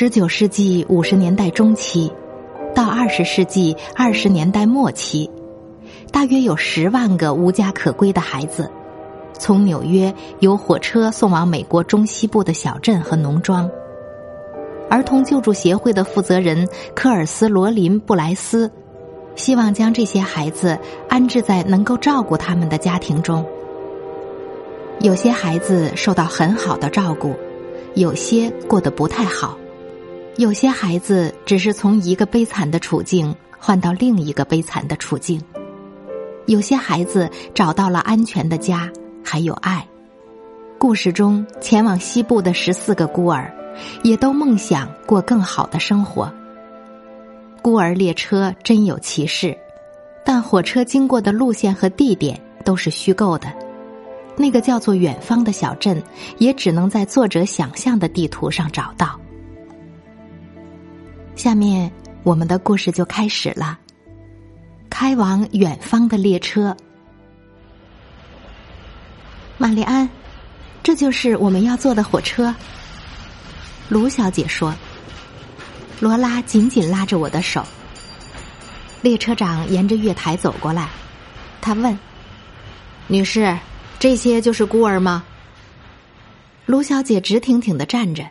[0.00, 2.10] 十九世纪五十年代中期
[2.74, 5.28] 到二十世纪二十年代末期，
[6.10, 8.70] 大约有十万个无家可归的孩子，
[9.34, 13.70] 从纽约由火车送往美国中西部的小镇和农庄。
[14.88, 18.70] 儿童救助协会的负责人科尔斯·罗林·布莱斯，
[19.36, 20.78] 希望将这些孩子
[21.10, 23.44] 安置在能够照顾他们的家庭中。
[25.00, 27.34] 有些孩子受到很好的照顾，
[27.92, 29.58] 有些过得不太好，
[30.36, 35.42] 有些孩子只是从一个悲惨的处境换到另一个悲惨的处境，
[36.46, 38.90] 有些孩子找到了安全的家，
[39.24, 39.86] 还有爱。
[40.78, 43.52] 故事中前往西部的十四个孤儿，
[44.02, 46.32] 也都梦想过更好的生活。
[47.60, 49.54] 孤儿列车真有其事，
[50.24, 53.52] 但火车经过的路线和地点都是虚构的。
[54.36, 56.02] 那个叫做远方的小镇，
[56.38, 59.20] 也只能在作者想象的地图上找到。
[61.40, 61.90] 下面
[62.22, 63.78] 我们的故事就开始了。
[64.90, 66.76] 开往远方的列车，
[69.56, 70.06] 玛丽安，
[70.82, 72.54] 这就是我们要坐的火车。
[73.88, 74.74] 卢小姐说。
[75.98, 77.64] 罗拉紧紧拉着我的手。
[79.00, 80.90] 列车长沿着月台走过来，
[81.62, 81.98] 他问
[83.08, 83.58] ：“女士。”
[83.98, 85.24] 这些就是孤儿吗？
[86.66, 88.28] 卢小姐直挺挺的站着。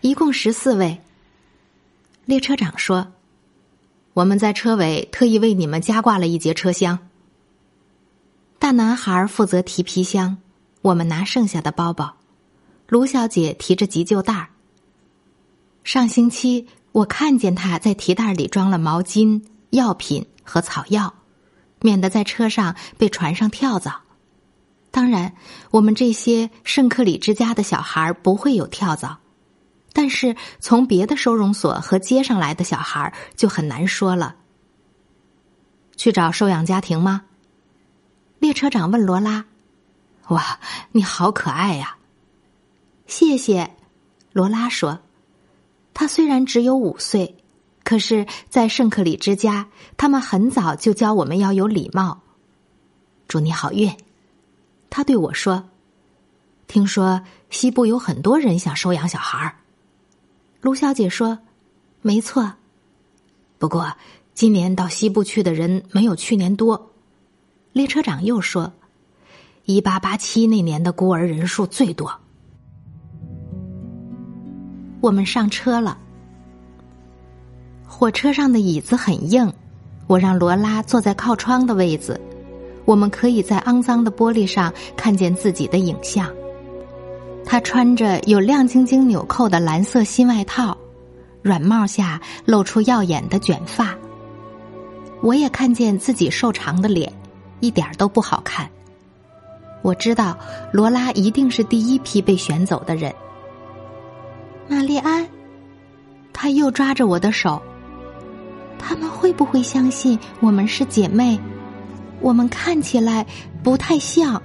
[0.00, 1.00] 一共十四位。
[2.24, 3.12] 列车长说
[4.14, 6.98] ：“我们在车尾特意为你们加挂了一节车厢。”
[8.60, 10.38] 大男孩负责提皮箱，
[10.82, 12.16] 我们拿剩下的包包。
[12.86, 14.48] 卢小姐提着急救袋儿。
[15.82, 21.14] 上星期我看见她在提袋里装了毛巾、药品和草药，
[21.80, 24.02] 免得在车上被船上跳蚤。
[24.92, 25.34] 当然，
[25.72, 29.18] 我们这些圣克里之家的小孩不会有跳蚤，
[29.92, 34.36] 但是从别的收容所和街上来的小孩就很难说了。
[35.96, 37.24] 去找收养家庭吗？
[38.38, 39.44] 列车长问罗拉。
[40.28, 40.58] 哇，
[40.92, 41.96] 你好可爱呀！
[43.06, 43.76] 谢谢，
[44.32, 45.00] 罗拉说。
[45.92, 47.36] 他虽然只有五岁，
[47.84, 52.22] 可是，在圣克里之家，他们很早就教我们要有礼貌。
[53.28, 53.94] 祝你好运。
[54.88, 55.68] 他对我说
[56.66, 59.56] ：“听说西部有很多人想收养小孩儿。”
[60.62, 61.36] 卢小姐说
[62.02, 62.52] ：“没错，
[63.58, 63.92] 不过
[64.32, 66.92] 今年到西部去的人没有去年多。”
[67.74, 68.72] 列车长又说
[69.66, 72.08] ：“一八八七那年的孤儿人数最多。”
[75.02, 75.98] 我们上车了，
[77.84, 79.52] 火车上的椅子很硬，
[80.06, 82.20] 我让罗拉坐在靠窗的位子。
[82.84, 86.32] 我们可以在肮脏的玻璃上看见自己的影像。
[87.44, 90.76] 他穿着有亮晶晶纽扣的蓝色新外套，
[91.42, 93.94] 软帽下露出耀眼的卷发。
[95.20, 97.12] 我也看见自己瘦长的脸，
[97.60, 98.68] 一点都不好看。
[99.82, 100.36] 我知道
[100.72, 103.12] 罗拉一定是第一批被选走的人。
[104.68, 105.28] 玛丽安，
[106.32, 107.60] 他又抓着我的手。
[108.78, 111.38] 他们会不会相信我们是姐妹？
[112.20, 113.26] 我们看起来
[113.62, 114.40] 不太像，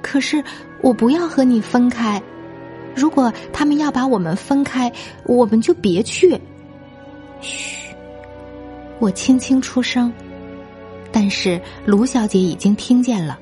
[0.00, 0.42] 可是
[0.88, 2.20] 我不要和你分开。
[2.96, 4.90] 如果他们要把我们分开，
[5.26, 6.40] 我们就别去。
[7.42, 7.94] 嘘，
[8.98, 10.10] 我轻轻出声，
[11.12, 13.38] 但是卢小姐已经听见了。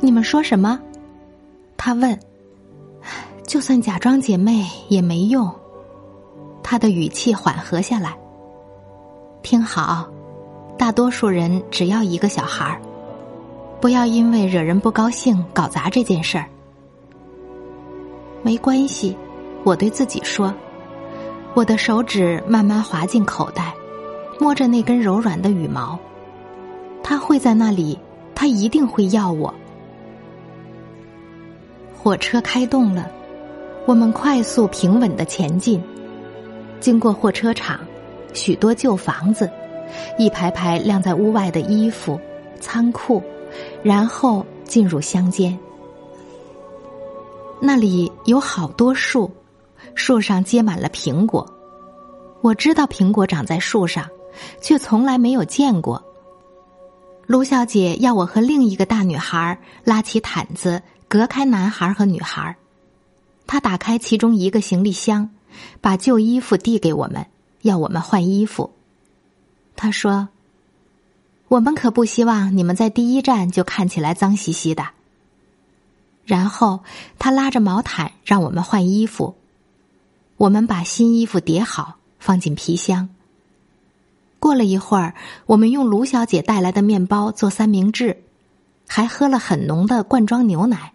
[0.00, 0.78] 你们说什么？
[1.78, 2.20] 她问。
[3.46, 5.50] 就算假装姐妹也没用。
[6.62, 8.14] 她的语气缓和下来。
[9.42, 10.06] 听好。
[10.76, 12.80] 大多数人只要一个小孩儿，
[13.82, 16.46] 不要因为惹人不高兴搞砸这件事儿。
[18.40, 19.16] 没关系，
[19.64, 20.54] 我对自己说。
[21.54, 23.74] 我的手指慢慢滑进口袋，
[24.38, 25.98] 摸着那根柔软的羽毛。
[27.02, 27.98] 它会在那里，
[28.36, 29.52] 它一定会要我。
[31.92, 33.10] 火车开动了，
[33.84, 35.82] 我们快速平稳的前进，
[36.78, 37.80] 经过货车厂，
[38.32, 39.50] 许多旧房子。
[40.18, 42.18] 一排排晾在屋外的衣服，
[42.60, 43.20] 仓库，
[43.82, 45.58] 然后进入乡间。
[47.60, 49.30] 那里有好多树，
[49.94, 51.48] 树上结满了苹果。
[52.40, 54.08] 我知道苹果长在树上，
[54.60, 56.02] 却从来没有见过。
[57.26, 62.56] 卢小姐要我和另一个大女孩拉起毯子，隔开男孩和女孩。
[63.46, 65.30] 她打开其中一个行李箱，
[65.80, 67.26] 把旧衣服递给我们，
[67.62, 68.72] 要我们换衣服。
[69.76, 70.28] 她说
[71.52, 74.86] ：“我们可不希望你们在第一站就看起来脏兮兮的。”
[76.24, 76.80] 然后
[77.18, 79.36] 他拉着毛毯让我们换衣服。
[80.38, 83.10] 我们把新衣服叠好，放进皮箱。
[84.38, 85.14] 过了一会儿，
[85.44, 88.22] 我们用卢小姐带来的面包做三明治，
[88.88, 90.94] 还喝了很浓的罐装牛奶。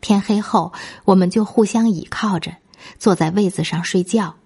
[0.00, 0.72] 天黑后，
[1.04, 2.54] 我们就互相倚靠着，
[2.96, 4.36] 坐在位子上睡觉。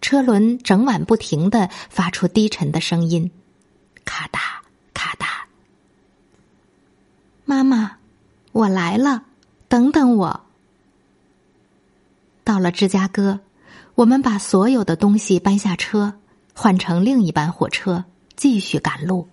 [0.00, 3.30] 车轮整晚不停的发出低沉的声音，
[4.06, 4.38] 咔嗒
[4.94, 5.26] 咔嗒。
[7.44, 7.98] 妈妈，
[8.52, 9.24] 我来了，
[9.68, 10.40] 等等我。
[12.42, 13.40] 到了芝加哥，
[13.94, 16.14] 我们把所有的东西搬下车。
[16.58, 19.28] 换乘另一班火车，继续赶路。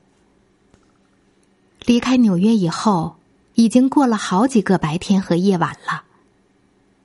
[1.86, 3.16] 离开纽约以后，
[3.54, 6.04] 已经过了好几个白天和夜晚了。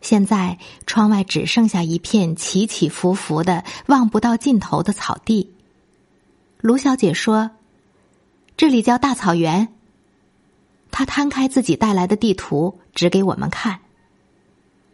[0.01, 5.53] 现在窗外只剩下一片起起伏伏的、望不到尽头的草地。
[6.61, 7.53] 卢小姐说
[8.59, 9.69] ：“这里叫大草原。”
[10.91, 13.79] 他摊开自己带来的地图，指给我们看。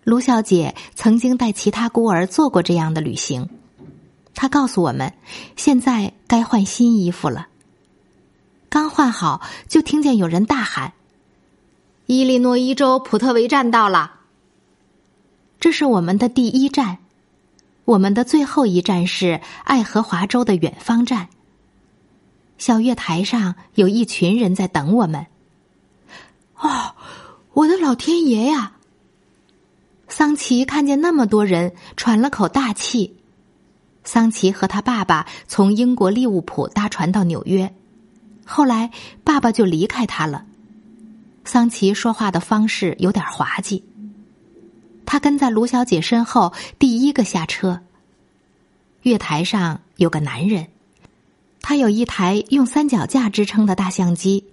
[0.03, 3.49] 卢小姐曾经带其他孤儿做过这样的旅行。
[4.35, 5.15] 她告诉我们，
[5.57, 7.47] 现在该换新衣服了。
[8.69, 10.93] 刚换好，就听见有人大喊
[12.05, 14.21] ：“伊利诺伊州普特维站到了。”
[15.59, 16.99] 这是我们的第一站，
[17.87, 21.29] 我们的最后一站是爱荷华州的远方站。
[22.59, 25.27] 小月台上有一群人在等我们。
[26.57, 26.95] 哦，
[27.53, 28.73] 我的老天爷呀！
[30.09, 33.17] 桑奇看见那么多人，喘了口大气。
[34.05, 37.75] 桑奇和他爸爸从英国利物浦搭船到纽约，
[38.45, 38.91] 后来
[39.25, 40.47] 爸爸就离开他了。
[41.45, 43.85] 桑奇说话的方式有点滑稽。
[45.07, 47.83] 他跟在卢小姐身后，第一个下车。
[49.03, 50.69] 月台上有个男人，
[51.67, 54.45] 他有一台用三脚架支撑的大相机，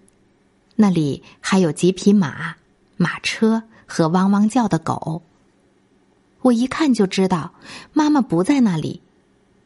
[0.78, 2.56] 那里还有几匹马、
[2.96, 5.22] 马车和汪汪叫的狗。
[6.40, 7.54] 我一看就知道，
[7.92, 9.02] 妈妈不在那里。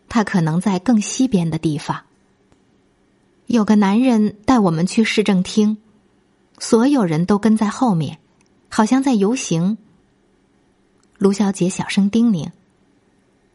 [0.10, 2.02] 他可能在更西边的地方。
[3.46, 5.78] 有个男人带我们去市政厅，
[6.58, 8.18] 所有人都跟在后面，
[8.70, 9.78] 好像在游行。
[11.20, 12.50] 卢小姐小声叮咛：“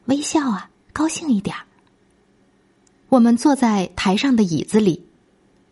[0.07, 1.57] 微笑啊，高兴一点。”
[3.11, 5.05] 我们坐在台上的椅子里，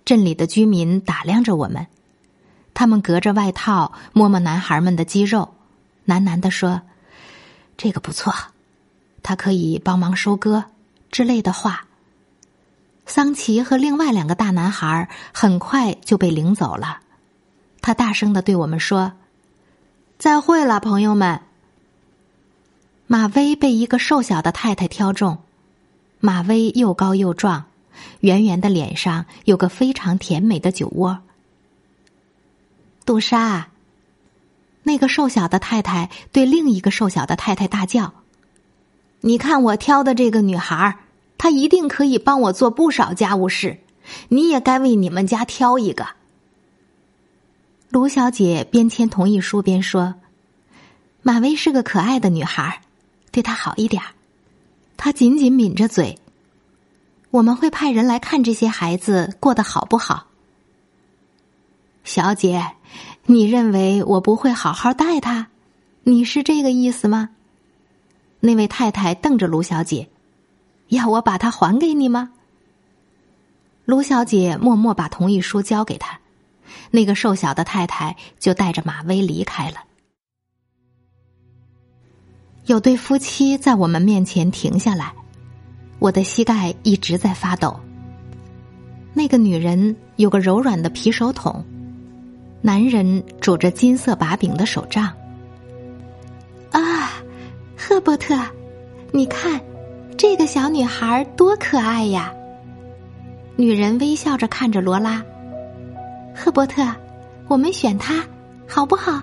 [0.05, 1.87] 镇里的居民打量着我们，
[2.75, 5.55] 他们隔着外套摸摸男孩们的肌肉，
[6.05, 6.83] 喃喃的说
[7.79, 8.35] ：“这个不错。”
[9.23, 10.65] 他可以帮忙收割
[11.13, 11.87] 之类的话。
[13.07, 17.03] 桑奇和另外两个大男孩很快就被领走了。
[17.81, 19.13] 他大声的对我们说
[20.19, 21.43] ：“再会了，朋友们。”
[23.07, 25.39] 马威被一个瘦小的太太挑中。
[26.21, 27.67] 马威又高又壮，
[28.21, 31.21] 圆圆的脸上有个非常甜美的酒窝。
[33.05, 33.69] 杜莎，
[34.83, 38.15] 那个瘦小的太太对另一个瘦小的太太大叫。
[39.21, 40.95] 你看我挑的这个女孩儿，
[41.39, 43.79] 她一定可以帮我做不少家务事。
[44.29, 46.09] 你也该为你们家挑一个。
[47.91, 50.15] 卢小姐边签同意书边说
[51.23, 52.81] ：“马威是个可爱的女孩儿，
[53.31, 54.09] 对她好一点儿。”
[54.99, 56.19] 他紧紧抿着嘴。
[57.31, 60.27] 我们会派人来看这些孩子过得好不好。
[62.05, 62.73] 小姐，
[63.25, 65.47] 你认为我不会好好待她？
[66.03, 67.31] 你是这个意思吗？
[68.41, 70.09] 那位太太瞪着卢小姐，
[70.89, 72.31] 要我把它还给你吗？
[73.85, 76.21] 卢小姐默默把同意书交给他，
[76.91, 79.77] 那个瘦小的太太就带着马威离开了。
[82.69, 85.15] 有对夫妻在我们面前停下来，
[85.99, 87.81] 我的膝盖一直在发抖。
[89.15, 91.65] 那个女人有个柔软的皮手桶，
[92.61, 95.11] 男人拄着金色把柄的手杖。
[96.71, 97.11] 啊
[97.75, 98.39] 赫伯特，
[99.13, 99.59] 你看，
[100.19, 102.31] 这个小女孩多可爱呀！
[103.57, 105.25] 女人微笑着看着罗拉。
[106.37, 106.87] 赫伯特，
[107.47, 108.23] 我们选她
[108.67, 109.23] 好不好？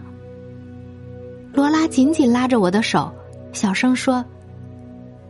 [1.54, 3.14] 罗拉紧紧拉着我的手，
[3.56, 4.24] 小声说：“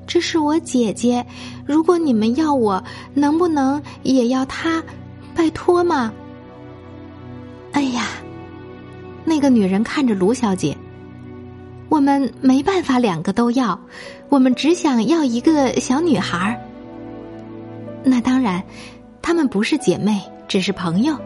[0.05, 1.25] 这是我姐姐，
[1.65, 4.84] 如果你们要我，能不能也要她？
[5.36, 6.12] 拜托嘛！”
[7.72, 8.08] 哎呀，
[9.24, 10.75] 那个女人看着卢小姐
[11.89, 13.79] ：“我们没办法两个都要，
[14.29, 16.60] 我们只想要一个小女孩。”
[18.03, 18.63] 那当然，
[19.22, 21.17] 她们不是姐妹，只是朋友。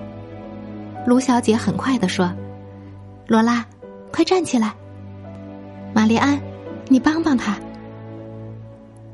[1.05, 2.31] 卢小姐很快的说
[3.27, 3.65] ：“罗拉，
[4.11, 4.73] 快站起来。”
[5.93, 6.39] 玛丽安，
[6.89, 7.57] 你帮帮她。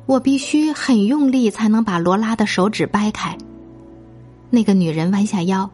[0.07, 3.37] 我必须很用力才能把罗拉的手指掰开。
[4.49, 5.69] 那个女人弯下腰。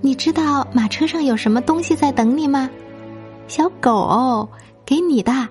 [0.00, 2.70] 你知道马车上有什么东西在等你吗？
[3.48, 4.48] 小狗，
[4.86, 5.48] 给你的。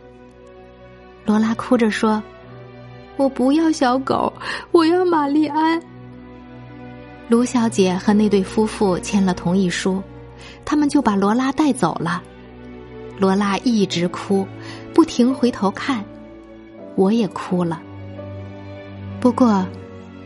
[1.26, 2.24] 罗拉哭着说
[3.18, 4.32] ：“我不要小狗，
[4.72, 5.82] 我要玛丽安。”
[7.28, 10.02] 卢小姐和那对夫妇签了同意书，
[10.64, 12.24] 他们就把罗拉带走了。
[13.20, 14.48] 罗拉一直哭，
[14.98, 16.04] 不停回头看，
[16.96, 17.80] 我也哭了。
[19.22, 19.64] 不过，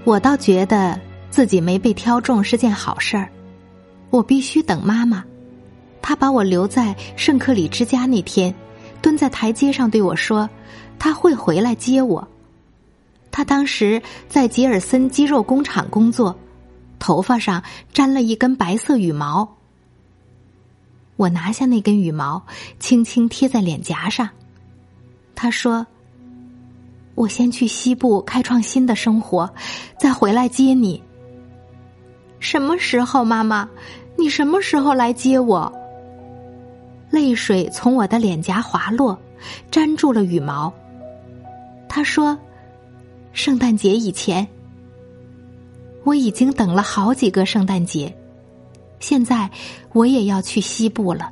[0.06, 0.98] 我倒觉得
[1.30, 3.28] 自己没被挑中是件好事儿。
[4.12, 5.26] 我必须等妈妈，
[6.02, 8.56] 她把我留在圣克里之家那天，
[9.02, 10.50] 蹲在台阶上对我说
[10.98, 12.26] ：“他会回来接我。”
[13.30, 16.34] 他当时在吉尔森鸡肉工厂工作，
[16.98, 17.62] 头发上
[17.92, 19.58] 沾了一根白色羽毛。
[21.18, 22.46] 我拿下那根羽毛，
[22.80, 24.30] 轻轻贴在脸颊上。
[25.36, 25.86] 他说
[27.16, 29.50] ：“我先去西部开创新的生活，
[29.98, 31.02] 再回来接你。”
[32.40, 33.70] 什么时候，妈妈？
[34.18, 35.72] 你什么时候来接我？
[37.10, 39.20] 泪水从我的脸颊滑落，
[39.72, 40.72] 粘住了羽毛。
[41.90, 42.38] 他说
[43.34, 44.48] ：“圣诞节以前，
[46.04, 48.16] 我已经等了好几个圣诞节，
[49.00, 49.50] 现在
[49.94, 51.32] 我也要去西部了。”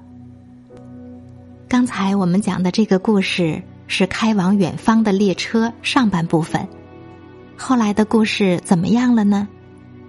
[1.69, 6.65] 刚才我们讲的这个故事是开往远方的列车上半部分，
[7.57, 9.47] 后来的故事怎么样了呢？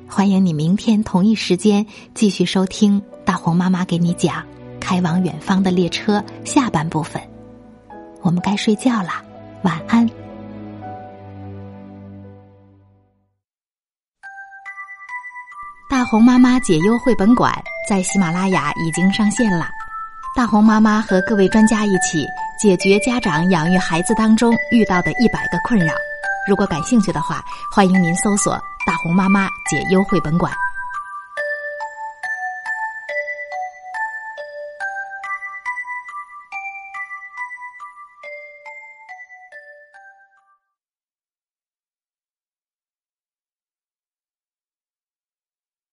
[0.06, 4.44] 欢迎你明天同一时间继续收听大红妈妈给你讲
[4.78, 7.20] 开往远方的列车下半部分。
[8.20, 9.24] 我们该睡觉啦，
[9.62, 10.08] 晚安。
[15.88, 17.50] 大红妈妈解忧绘本馆
[17.88, 19.68] 在喜马拉雅已经上线了，
[20.36, 22.26] 大红妈妈和各位专家一起
[22.60, 25.94] 解决家长养育孩子当中遇到的一百个困扰。
[26.46, 27.42] 如果感兴趣的话，
[27.74, 28.52] 欢迎您搜索。
[28.86, 30.52] 大红妈妈解忧绘本馆。